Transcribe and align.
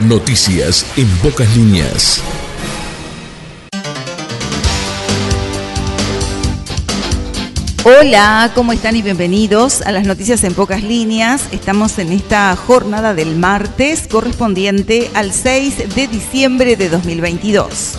Noticias 0.00 0.84
en 0.96 1.08
pocas 1.18 1.56
líneas. 1.56 2.20
Hola, 7.84 8.50
¿cómo 8.56 8.72
están 8.72 8.96
y 8.96 9.02
bienvenidos 9.02 9.82
a 9.82 9.92
las 9.92 10.04
noticias 10.04 10.42
en 10.42 10.52
pocas 10.52 10.82
líneas? 10.82 11.44
Estamos 11.52 11.96
en 12.00 12.10
esta 12.10 12.56
jornada 12.56 13.14
del 13.14 13.36
martes 13.36 14.08
correspondiente 14.08 15.12
al 15.14 15.32
6 15.32 15.94
de 15.94 16.08
diciembre 16.08 16.74
de 16.74 16.88
2022. 16.88 17.98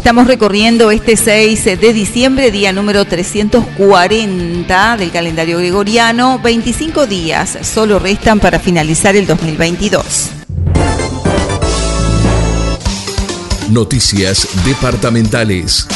Estamos 0.00 0.26
recorriendo 0.26 0.90
este 0.90 1.14
6 1.14 1.78
de 1.78 1.92
diciembre, 1.92 2.50
día 2.50 2.72
número 2.72 3.04
340 3.04 4.96
del 4.96 5.10
calendario 5.10 5.58
gregoriano. 5.58 6.40
25 6.42 7.06
días 7.06 7.58
solo 7.60 7.98
restan 7.98 8.40
para 8.40 8.58
finalizar 8.58 9.14
el 9.14 9.26
2022. 9.26 10.30
Noticias 13.68 14.48
departamentales. 14.64 15.86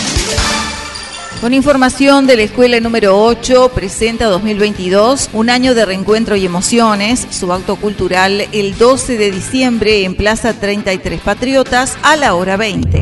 Con 1.41 1.55
información 1.55 2.27
de 2.27 2.37
la 2.37 2.43
escuela 2.43 2.79
número 2.81 3.19
8, 3.25 3.73
presenta 3.75 4.27
2022 4.27 5.31
un 5.33 5.49
año 5.49 5.75
de 5.75 5.87
reencuentro 5.87 6.37
y 6.37 6.45
emociones, 6.45 7.27
su 7.31 7.51
acto 7.55 7.77
cultural 7.77 8.49
el 8.53 8.77
12 8.77 9.17
de 9.17 9.31
diciembre 9.31 10.05
en 10.05 10.15
Plaza 10.15 10.53
33 10.53 11.23
Patriotas 11.23 11.97
a 12.03 12.17
la 12.17 12.35
hora 12.35 12.59
20. 12.59 13.01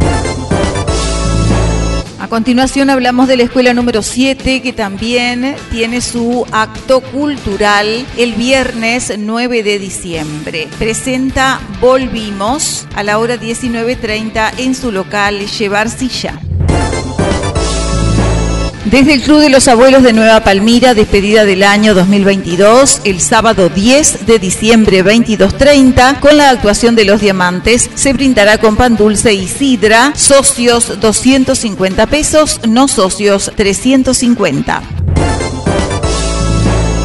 Continuación 2.32 2.88
hablamos 2.88 3.28
de 3.28 3.36
la 3.36 3.42
escuela 3.42 3.74
número 3.74 4.00
7 4.00 4.62
que 4.62 4.72
también 4.72 5.54
tiene 5.70 6.00
su 6.00 6.46
acto 6.50 7.02
cultural 7.02 8.06
el 8.16 8.32
viernes 8.32 9.12
9 9.18 9.62
de 9.62 9.78
diciembre. 9.78 10.66
Presenta 10.78 11.60
Volvimos 11.78 12.86
a 12.94 13.02
la 13.02 13.18
hora 13.18 13.36
19.30 13.36 14.60
en 14.60 14.74
su 14.74 14.92
local 14.92 15.40
Llevar 15.40 15.90
Silla. 15.90 16.40
Desde 18.84 19.14
el 19.14 19.22
Club 19.22 19.38
de 19.38 19.48
los 19.48 19.68
Abuelos 19.68 20.02
de 20.02 20.12
Nueva 20.12 20.42
Palmira, 20.42 20.92
despedida 20.92 21.44
del 21.44 21.62
año 21.62 21.94
2022, 21.94 23.02
el 23.04 23.20
sábado 23.20 23.68
10 23.68 24.26
de 24.26 24.40
diciembre 24.40 25.04
22.30, 25.04 26.18
con 26.18 26.36
la 26.36 26.50
actuación 26.50 26.96
de 26.96 27.04
Los 27.04 27.20
Diamantes, 27.20 27.88
se 27.94 28.12
brindará 28.12 28.58
con 28.58 28.74
pan 28.74 28.96
dulce 28.96 29.34
y 29.34 29.46
sidra, 29.46 30.12
socios 30.16 31.00
250 31.00 32.06
pesos, 32.08 32.60
no 32.66 32.88
socios 32.88 33.52
350. 33.54 35.01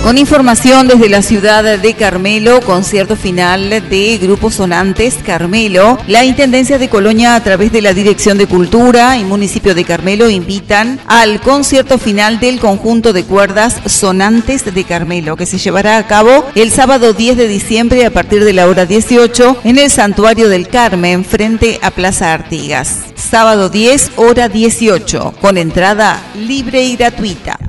Con 0.07 0.17
información 0.17 0.87
desde 0.87 1.09
la 1.09 1.21
ciudad 1.21 1.77
de 1.77 1.93
Carmelo, 1.93 2.61
concierto 2.61 3.17
final 3.17 3.69
de 3.89 4.17
Grupo 4.21 4.49
Sonantes 4.49 5.15
Carmelo, 5.15 5.97
la 6.07 6.23
Intendencia 6.23 6.77
de 6.77 6.87
Colonia 6.87 7.35
a 7.35 7.43
través 7.43 7.73
de 7.73 7.81
la 7.81 7.93
Dirección 7.93 8.37
de 8.37 8.47
Cultura 8.47 9.17
y 9.17 9.25
Municipio 9.25 9.75
de 9.75 9.83
Carmelo 9.83 10.29
invitan 10.29 11.01
al 11.07 11.41
concierto 11.41 11.97
final 11.97 12.39
del 12.39 12.61
conjunto 12.61 13.11
de 13.11 13.25
cuerdas 13.25 13.81
Sonantes 13.85 14.73
de 14.73 14.83
Carmelo, 14.85 15.35
que 15.35 15.45
se 15.45 15.57
llevará 15.57 15.97
a 15.97 16.07
cabo 16.07 16.45
el 16.55 16.71
sábado 16.71 17.11
10 17.11 17.35
de 17.35 17.49
diciembre 17.49 18.05
a 18.05 18.09
partir 18.09 18.45
de 18.45 18.53
la 18.53 18.67
hora 18.67 18.85
18 18.85 19.57
en 19.65 19.77
el 19.77 19.91
Santuario 19.91 20.47
del 20.47 20.69
Carmen 20.69 21.25
frente 21.25 21.79
a 21.81 21.91
Plaza 21.91 22.33
Artigas. 22.33 22.99
Sábado 23.15 23.67
10, 23.67 24.11
hora 24.15 24.47
18, 24.47 25.33
con 25.41 25.57
entrada 25.57 26.23
libre 26.33 26.85
y 26.85 26.95
gratuita. 26.95 27.59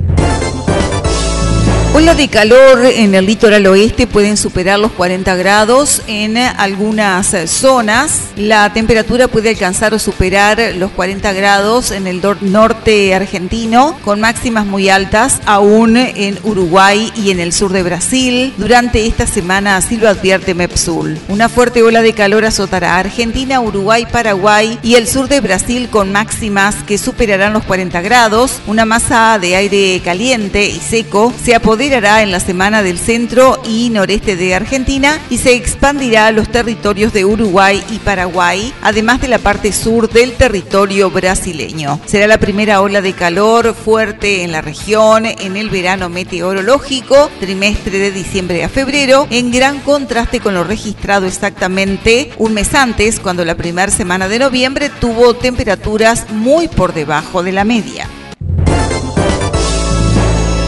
Ola 1.98 2.14
de 2.14 2.28
calor 2.28 2.86
en 2.86 3.16
el 3.16 3.26
litoral 3.26 3.66
oeste 3.66 4.06
pueden 4.06 4.36
superar 4.36 4.78
los 4.78 4.92
40 4.92 5.34
grados 5.34 6.02
en 6.06 6.36
algunas 6.36 7.34
zonas. 7.50 8.20
La 8.36 8.72
temperatura 8.72 9.26
puede 9.26 9.48
alcanzar 9.48 9.92
o 9.94 9.98
superar 9.98 10.74
los 10.76 10.92
40 10.92 11.32
grados 11.32 11.90
en 11.90 12.06
el 12.06 12.22
norte 12.40 13.16
argentino, 13.16 13.98
con 14.04 14.20
máximas 14.20 14.64
muy 14.64 14.88
altas 14.88 15.40
aún 15.44 15.96
en 15.96 16.38
Uruguay 16.44 17.12
y 17.16 17.32
en 17.32 17.40
el 17.40 17.52
sur 17.52 17.72
de 17.72 17.82
Brasil. 17.82 18.54
Durante 18.58 19.04
esta 19.04 19.26
semana 19.26 19.76
así 19.76 19.96
lo 19.96 20.08
advierte 20.08 20.54
Mepsul. 20.54 21.18
Una 21.26 21.48
fuerte 21.48 21.82
ola 21.82 22.00
de 22.00 22.12
calor 22.12 22.44
azotará 22.44 22.94
a 22.94 23.00
Argentina, 23.00 23.60
Uruguay, 23.60 24.06
Paraguay 24.06 24.78
y 24.84 24.94
el 24.94 25.08
sur 25.08 25.26
de 25.26 25.40
Brasil 25.40 25.88
con 25.90 26.12
máximas 26.12 26.76
que 26.86 26.96
superarán 26.96 27.54
los 27.54 27.64
40 27.64 28.00
grados. 28.02 28.60
Una 28.68 28.84
masa 28.84 29.36
de 29.40 29.56
aire 29.56 30.00
caliente 30.04 30.64
y 30.64 30.78
seco 30.78 31.34
se 31.42 31.56
apodera 31.56 31.87
en 31.90 32.30
la 32.30 32.38
semana 32.38 32.82
del 32.82 32.98
centro 32.98 33.62
y 33.64 33.88
noreste 33.88 34.36
de 34.36 34.54
Argentina 34.54 35.18
y 35.30 35.38
se 35.38 35.54
expandirá 35.54 36.26
a 36.26 36.32
los 36.32 36.50
territorios 36.50 37.14
de 37.14 37.24
Uruguay 37.24 37.82
y 37.90 37.98
Paraguay, 37.98 38.74
además 38.82 39.22
de 39.22 39.28
la 39.28 39.38
parte 39.38 39.72
sur 39.72 40.10
del 40.10 40.32
territorio 40.32 41.10
brasileño. 41.10 41.98
Será 42.04 42.26
la 42.26 42.36
primera 42.36 42.82
ola 42.82 43.00
de 43.00 43.14
calor 43.14 43.74
fuerte 43.74 44.44
en 44.44 44.52
la 44.52 44.60
región 44.60 45.24
en 45.24 45.56
el 45.56 45.70
verano 45.70 46.10
meteorológico, 46.10 47.30
trimestre 47.40 47.98
de 47.98 48.10
diciembre 48.10 48.64
a 48.64 48.68
febrero, 48.68 49.26
en 49.30 49.50
gran 49.50 49.80
contraste 49.80 50.40
con 50.40 50.52
lo 50.52 50.64
registrado 50.64 51.24
exactamente 51.24 52.32
un 52.36 52.52
mes 52.52 52.74
antes, 52.74 53.18
cuando 53.18 53.46
la 53.46 53.54
primera 53.54 53.90
semana 53.90 54.28
de 54.28 54.40
noviembre 54.40 54.90
tuvo 55.00 55.32
temperaturas 55.32 56.28
muy 56.32 56.68
por 56.68 56.92
debajo 56.92 57.42
de 57.42 57.52
la 57.52 57.64
media. 57.64 58.07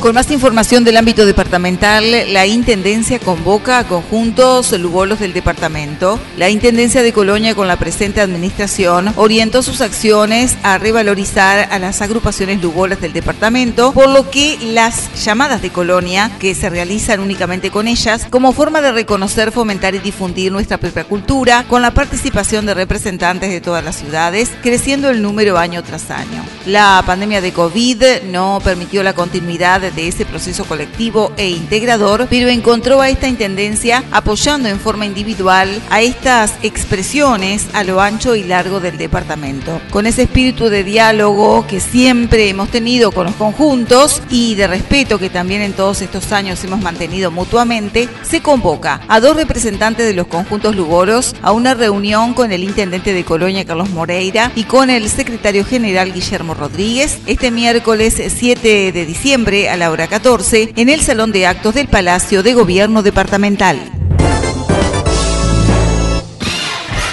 Con 0.00 0.15
más 0.15 0.31
información 0.31 0.83
del 0.83 0.97
ámbito 0.97 1.27
departamental, 1.27 2.33
la 2.33 2.47
Intendencia 2.47 3.19
convoca 3.19 3.78
a 3.78 3.84
conjuntos 3.87 4.72
lugolos 4.72 5.19
del 5.19 5.34
departamento. 5.34 6.19
La 6.38 6.49
Intendencia 6.49 7.03
de 7.03 7.12
Colonia, 7.12 7.55
con 7.55 7.69
la 7.69 7.78
presente 7.78 8.22
administración, 8.22 9.12
orientó 9.16 9.62
sus 9.62 9.83
acciones 9.83 10.56
a 10.62 10.78
revalorizar 10.78 11.69
a 11.71 11.78
las 11.78 12.00
agrupaciones 12.00 12.62
lugolas 12.62 13.03
del 13.03 13.12
departamento, 13.12 13.93
por 13.93 14.09
lo 14.09 14.31
que 14.31 14.56
las 14.72 15.22
llamadas 15.22 15.61
de 15.61 15.69
Colonia, 15.69 16.31
que 16.41 16.55
se 16.55 16.71
realizan 16.71 17.21
únicamente 17.21 17.71
con 17.71 17.87
ellas, 17.87 18.27
como 18.31 18.53
forma 18.53 18.81
de 18.81 18.93
reconocer, 18.93 19.53
fomentar 19.53 19.94
y 19.94 19.99
difundir 19.99 20.50
nuestra 20.50 20.78
propia 20.78 21.05
cultura, 21.05 21.67
con 21.69 21.82
la 21.82 21.91
participación 21.91 22.65
de 22.65 22.72
representantes 22.72 23.50
de 23.50 23.61
todas 23.61 23.84
las 23.84 23.97
ciudades, 23.97 24.50
creciendo 24.62 25.11
el 25.11 25.21
número 25.21 25.59
año 25.59 25.82
tras 25.82 26.11
año. 26.11 26.43
La 26.65 27.03
pandemia 27.05 27.43
de 27.43 27.53
COVID 27.53 28.22
no 28.31 28.62
permitió 28.65 29.03
la 29.03 29.12
continuidad 29.12 29.82
de 29.82 29.89
ese 29.96 30.24
proceso 30.24 30.64
colectivo 30.64 31.32
e 31.36 31.50
integrador, 31.50 32.26
pero 32.30 32.48
encontró 32.48 33.00
a 33.00 33.08
esta 33.08 33.28
intendencia 33.28 34.04
apoyando 34.10 34.68
en 34.68 34.80
forma 34.80 35.06
individual 35.06 35.80
a 35.90 36.02
estas 36.02 36.54
expresiones 36.62 37.66
a 37.72 37.84
lo 37.84 38.00
ancho 38.00 38.34
y 38.34 38.44
largo 38.44 38.80
del 38.80 38.98
departamento. 38.98 39.80
Con 39.90 40.06
ese 40.06 40.22
espíritu 40.22 40.68
de 40.68 40.84
diálogo 40.84 41.66
que 41.66 41.80
siempre 41.80 42.48
hemos 42.48 42.70
tenido 42.70 43.12
con 43.12 43.26
los 43.26 43.34
conjuntos 43.34 44.22
y 44.30 44.54
de 44.54 44.66
respeto 44.66 45.18
que 45.18 45.30
también 45.30 45.62
en 45.62 45.72
todos 45.72 46.02
estos 46.02 46.32
años 46.32 46.62
hemos 46.64 46.80
mantenido 46.80 47.30
mutuamente, 47.30 48.08
se 48.22 48.42
convoca 48.42 49.00
a 49.08 49.20
dos 49.20 49.36
representantes 49.36 50.06
de 50.06 50.14
los 50.14 50.26
conjuntos 50.26 50.76
lugoros 50.76 51.34
a 51.42 51.52
una 51.52 51.74
reunión 51.74 52.34
con 52.34 52.52
el 52.52 52.64
intendente 52.64 53.12
de 53.12 53.24
Colonia, 53.24 53.64
Carlos 53.64 53.90
Moreira, 53.90 54.52
y 54.54 54.64
con 54.64 54.90
el 54.90 55.08
secretario 55.08 55.64
general 55.64 56.12
Guillermo 56.12 56.54
Rodríguez 56.54 57.18
este 57.26 57.50
miércoles 57.50 58.20
7 58.26 58.92
de 58.92 59.06
diciembre 59.06 59.68
a 59.68 59.76
la 59.80 59.91
hora 59.91 60.06
14 60.08 60.74
en 60.76 60.91
el 60.91 61.00
Salón 61.00 61.32
de 61.32 61.46
Actos 61.46 61.74
del 61.74 61.88
Palacio 61.88 62.42
de 62.42 62.52
Gobierno 62.52 63.02
Departamental. 63.02 63.80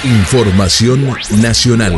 Información 0.03 1.15
nacional. 1.37 1.95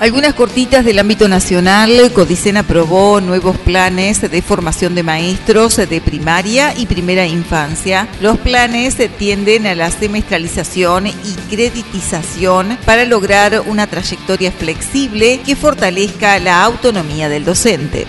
Algunas 0.00 0.34
cortitas 0.34 0.84
del 0.84 0.98
ámbito 0.98 1.28
nacional, 1.28 2.12
Codicen 2.12 2.58
aprobó 2.58 3.22
nuevos 3.22 3.56
planes 3.56 4.20
de 4.20 4.42
formación 4.42 4.94
de 4.94 5.02
maestros 5.02 5.76
de 5.76 6.00
primaria 6.02 6.74
y 6.76 6.84
primera 6.84 7.26
infancia. 7.26 8.06
Los 8.20 8.36
planes 8.36 8.98
tienden 9.16 9.66
a 9.66 9.74
la 9.74 9.90
semestralización 9.90 11.06
y 11.06 11.12
creditización 11.48 12.76
para 12.84 13.06
lograr 13.06 13.62
una 13.66 13.86
trayectoria 13.86 14.52
flexible 14.52 15.40
que 15.40 15.56
fortalezca 15.56 16.38
la 16.38 16.62
autonomía 16.62 17.30
del 17.30 17.46
docente. 17.46 18.06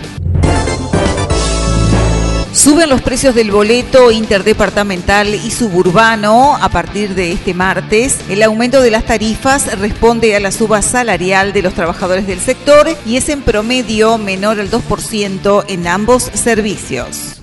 Suben 2.66 2.90
los 2.90 3.04
precios 3.04 3.36
del 3.36 3.52
boleto 3.52 4.10
interdepartamental 4.10 5.36
y 5.36 5.52
suburbano 5.52 6.58
a 6.60 6.68
partir 6.70 7.14
de 7.14 7.32
este 7.32 7.54
martes. 7.54 8.18
El 8.28 8.42
aumento 8.42 8.82
de 8.82 8.90
las 8.90 9.06
tarifas 9.06 9.78
responde 9.78 10.36
a 10.36 10.40
la 10.40 10.52
suba 10.52 10.82
salarial 10.82 11.54
de 11.54 11.62
los 11.62 11.76
trabajadores 11.76 12.26
del 12.26 12.40
sector 12.40 12.88
y 13.06 13.18
es 13.18 13.30
en 13.30 13.44
promedio 13.44 14.18
menor 14.18 14.60
al 14.60 14.72
2% 14.72 15.66
en 15.68 15.86
ambos 15.86 16.24
servicios. 16.34 17.36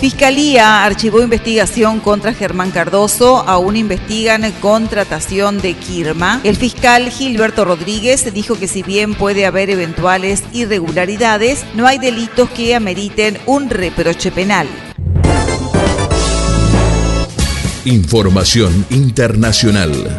Fiscalía 0.00 0.84
archivó 0.84 1.22
investigación 1.22 2.00
contra 2.00 2.34
Germán 2.34 2.70
Cardoso, 2.70 3.38
aún 3.38 3.76
investigan 3.76 4.52
contratación 4.60 5.60
de 5.60 5.74
Kirma. 5.74 6.40
El 6.44 6.56
fiscal 6.56 7.08
Gilberto 7.10 7.64
Rodríguez 7.64 8.32
dijo 8.32 8.58
que 8.58 8.68
si 8.68 8.82
bien 8.82 9.14
puede 9.14 9.46
haber 9.46 9.70
eventuales 9.70 10.42
irregularidades, 10.52 11.64
no 11.74 11.86
hay 11.86 11.98
delitos 11.98 12.50
que 12.50 12.74
ameriten 12.74 13.38
un 13.46 13.70
reproche 13.70 14.30
penal. 14.30 14.68
Información 17.84 18.84
internacional. 18.90 20.18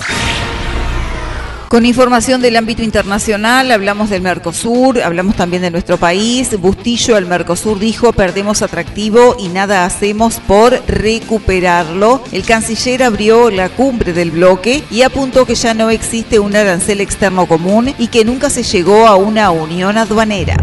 Con 1.69 1.85
información 1.85 2.41
del 2.41 2.55
ámbito 2.55 2.81
internacional, 2.81 3.71
hablamos 3.71 4.09
del 4.09 4.21
Mercosur, 4.21 5.01
hablamos 5.01 5.35
también 5.35 5.61
de 5.61 5.69
nuestro 5.69 5.97
país. 5.97 6.57
Bustillo, 6.61 7.17
el 7.17 7.25
Mercosur 7.25 7.77
dijo, 7.77 8.13
perdemos 8.13 8.61
atractivo 8.61 9.35
y 9.37 9.49
nada 9.49 9.83
hacemos 9.83 10.39
por 10.39 10.81
recuperarlo. 10.87 12.23
El 12.31 12.43
canciller 12.43 13.03
abrió 13.03 13.51
la 13.51 13.67
cumbre 13.67 14.13
del 14.13 14.31
bloque 14.31 14.81
y 14.89 15.01
apuntó 15.01 15.45
que 15.45 15.55
ya 15.55 15.73
no 15.73 15.89
existe 15.89 16.39
un 16.39 16.55
arancel 16.55 17.01
externo 17.01 17.47
común 17.47 17.93
y 17.97 18.07
que 18.07 18.23
nunca 18.23 18.49
se 18.49 18.63
llegó 18.63 19.05
a 19.05 19.17
una 19.17 19.51
unión 19.51 19.97
aduanera. 19.97 20.55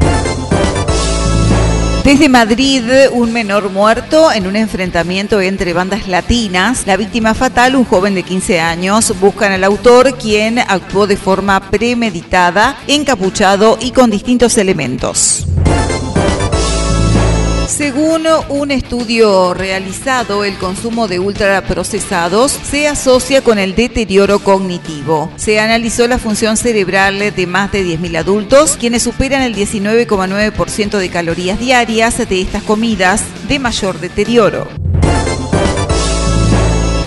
Desde 2.05 2.29
Madrid, 2.29 2.83
un 3.13 3.33
menor 3.33 3.71
muerto 3.71 4.31
en 4.31 4.47
un 4.47 4.57
enfrentamiento 4.57 5.41
entre 5.41 5.73
bandas 5.73 6.07
latinas. 6.07 6.87
La 6.87 6.99
víctima 6.99 7.33
fatal, 7.33 7.77
un 7.77 7.87
joven 7.87 8.15
de 8.15 8.23
15 8.23 8.61
años, 8.61 9.19
buscan 9.19 9.53
al 9.53 9.65
autor, 9.65 10.19
quien 10.19 10.59
actuó 10.59 11.07
de 11.07 11.17
forma 11.17 11.59
premeditada, 11.71 12.77
encapuchado 12.89 13.79
y 13.81 13.93
con 13.93 14.11
distintos 14.11 14.59
elementos. 14.59 15.47
Según 17.69 18.27
un 18.51 18.71
estudio 18.71 19.55
realizado, 19.55 20.45
el 20.45 20.57
consumo 20.59 21.09
de 21.09 21.19
ultraprocesados 21.19 22.53
se 22.53 22.87
asocia 22.89 23.43
con 23.43 23.59
el 23.59 23.75
deterioro 23.75 24.39
cognitivo. 24.39 25.33
Se 25.37 25.59
analizó 25.59 26.07
la 26.07 26.19
función 26.19 26.57
cerebral 26.57 27.19
de 27.35 27.47
más 27.47 27.73
de 27.73 27.85
10.000 27.85 28.19
adultos, 28.19 28.77
quienes 28.77 29.03
superan 29.03 29.43
el 29.43 29.57
19,9% 29.57 30.99
de 30.99 31.09
calorías 31.09 31.59
diarias 31.59 32.29
de 32.29 32.41
estas 32.43 32.63
comidas 32.63 33.23
de 33.49 33.59
mayor 33.59 33.99
deterioro. 33.99 34.84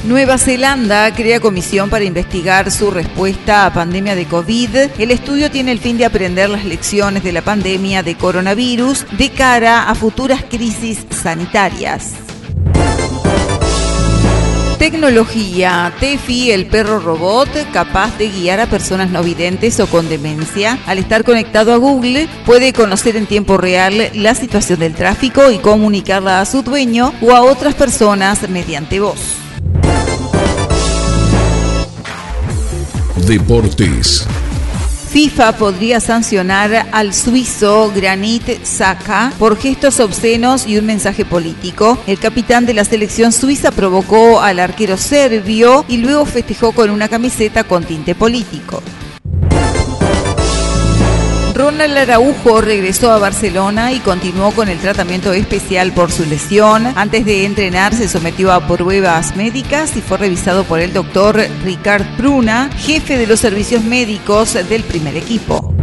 Nueva 0.07 0.37
Zelanda 0.37 1.13
crea 1.13 1.41
comisión 1.41 1.89
para 1.89 2.05
investigar 2.05 2.71
su 2.71 2.91
respuesta 2.91 3.65
a 3.65 3.73
pandemia 3.73 4.15
de 4.15 4.25
COVID. 4.25 4.69
El 4.97 5.11
estudio 5.11 5.51
tiene 5.51 5.73
el 5.73 5.79
fin 5.79 5.97
de 5.97 6.05
aprender 6.05 6.49
las 6.49 6.63
lecciones 6.63 7.25
de 7.25 7.33
la 7.33 7.41
pandemia 7.41 8.03
de 8.03 8.15
coronavirus 8.15 9.05
de 9.17 9.29
cara 9.31 9.89
a 9.89 9.95
futuras 9.95 10.45
crisis 10.49 11.05
sanitarias. 11.09 12.13
Tecnología. 14.79 15.93
Tefi, 15.99 16.51
el 16.51 16.67
perro 16.67 17.01
robot 17.01 17.49
capaz 17.73 18.17
de 18.17 18.29
guiar 18.29 18.61
a 18.61 18.67
personas 18.67 19.09
no 19.09 19.21
videntes 19.23 19.77
o 19.81 19.87
con 19.87 20.07
demencia. 20.07 20.79
Al 20.85 20.99
estar 20.99 21.25
conectado 21.25 21.73
a 21.73 21.77
Google, 21.77 22.29
puede 22.45 22.71
conocer 22.71 23.17
en 23.17 23.25
tiempo 23.25 23.57
real 23.57 24.09
la 24.13 24.35
situación 24.35 24.79
del 24.79 24.93
tráfico 24.93 25.51
y 25.51 25.57
comunicarla 25.57 26.39
a 26.39 26.45
su 26.45 26.63
dueño 26.63 27.13
o 27.21 27.33
a 27.33 27.41
otras 27.41 27.75
personas 27.75 28.47
mediante 28.47 29.01
voz. 29.01 29.46
Deportes. 33.27 34.25
FIFA 35.09 35.57
podría 35.57 35.99
sancionar 35.99 36.87
al 36.93 37.13
suizo 37.13 37.91
Granit 37.93 38.63
Xhaka 38.63 39.33
por 39.37 39.57
gestos 39.57 39.99
obscenos 39.99 40.65
y 40.65 40.77
un 40.77 40.85
mensaje 40.85 41.25
político. 41.25 41.97
El 42.07 42.19
capitán 42.19 42.65
de 42.65 42.73
la 42.73 42.85
selección 42.85 43.33
suiza 43.33 43.71
provocó 43.71 44.39
al 44.39 44.59
arquero 44.59 44.95
serbio 44.95 45.83
y 45.89 45.97
luego 45.97 46.25
festejó 46.25 46.71
con 46.71 46.89
una 46.89 47.09
camiseta 47.09 47.65
con 47.65 47.83
tinte 47.83 48.15
político. 48.15 48.81
Ronald 51.77 52.09
Araujo 52.09 52.59
regresó 52.59 53.11
a 53.11 53.19
Barcelona 53.19 53.93
y 53.93 53.99
continuó 53.99 54.49
con 54.49 54.67
el 54.67 54.79
tratamiento 54.79 55.31
especial 55.31 55.93
por 55.93 56.11
su 56.11 56.25
lesión. 56.25 56.87
Antes 56.95 57.23
de 57.23 57.45
entrenar 57.45 57.93
se 57.93 58.09
sometió 58.09 58.51
a 58.51 58.65
pruebas 58.65 59.35
médicas 59.35 59.95
y 59.95 60.01
fue 60.01 60.17
revisado 60.17 60.63
por 60.63 60.79
el 60.79 60.91
doctor 60.91 61.39
Ricard 61.63 62.17
Pruna, 62.17 62.71
jefe 62.79 63.19
de 63.19 63.27
los 63.27 63.39
servicios 63.39 63.83
médicos 63.83 64.55
del 64.67 64.81
primer 64.85 65.17
equipo. 65.17 65.76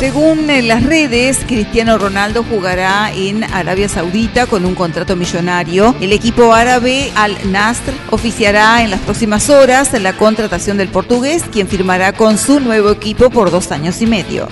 Según 0.00 0.46
las 0.66 0.82
redes, 0.82 1.40
Cristiano 1.46 1.98
Ronaldo 1.98 2.42
jugará 2.42 3.12
en 3.12 3.44
Arabia 3.44 3.86
Saudita 3.86 4.46
con 4.46 4.64
un 4.64 4.74
contrato 4.74 5.14
millonario. 5.14 5.94
El 6.00 6.14
equipo 6.14 6.54
árabe 6.54 7.12
Al 7.14 7.36
Nasr 7.52 7.92
oficiará 8.08 8.82
en 8.82 8.90
las 8.90 9.00
próximas 9.00 9.50
horas 9.50 9.92
la 9.92 10.14
contratación 10.14 10.78
del 10.78 10.88
portugués, 10.88 11.44
quien 11.52 11.68
firmará 11.68 12.14
con 12.14 12.38
su 12.38 12.60
nuevo 12.60 12.88
equipo 12.90 13.28
por 13.28 13.50
dos 13.50 13.72
años 13.72 14.00
y 14.00 14.06
medio. 14.06 14.48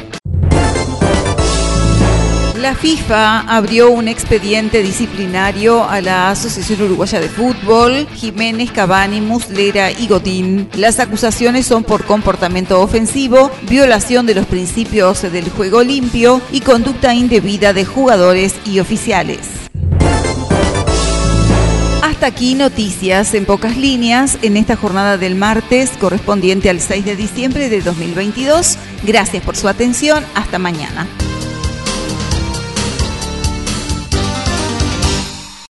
La 2.59 2.75
FIFA 2.75 3.43
abrió 3.43 3.89
un 3.89 4.09
expediente 4.09 4.83
disciplinario 4.83 5.89
a 5.89 6.01
la 6.01 6.31
Asociación 6.31 6.83
Uruguaya 6.83 7.21
de 7.21 7.29
Fútbol, 7.29 8.09
Jiménez, 8.17 8.73
Cavani, 8.73 9.21
Muslera 9.21 9.93
y 9.93 10.09
Godín. 10.09 10.69
Las 10.75 10.99
acusaciones 10.99 11.67
son 11.67 11.85
por 11.85 12.05
comportamiento 12.05 12.81
ofensivo, 12.81 13.53
violación 13.69 14.27
de 14.27 14.35
los 14.35 14.47
principios 14.47 15.23
del 15.23 15.49
juego 15.51 15.85
limpio 15.85 16.43
y 16.51 16.61
conducta 16.61 17.15
indebida 17.15 17.73
de 17.73 17.85
jugadores 17.85 18.57
y 18.65 18.81
oficiales. 18.81 19.39
Hasta 22.03 22.27
aquí 22.27 22.57
noticias 22.57 23.35
en 23.35 23.45
pocas 23.47 23.77
líneas 23.77 24.37
en 24.43 24.57
esta 24.57 24.75
jornada 24.75 25.17
del 25.17 25.37
martes 25.37 25.93
correspondiente 26.01 26.71
al 26.71 26.81
6 26.81 27.05
de 27.05 27.15
diciembre 27.15 27.69
de 27.69 27.83
2022. 27.83 28.79
Gracias 29.05 29.45
por 29.45 29.55
su 29.55 29.69
atención. 29.69 30.25
Hasta 30.35 30.59
mañana. 30.59 31.07